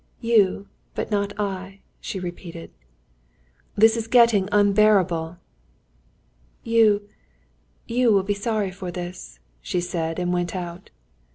[0.21, 2.71] "You, but not I," she repeated.
[3.75, 5.37] "This is getting unbearable!"
[6.63, 7.07] "You...
[7.85, 10.89] you will be sorry for this," she said, and went out.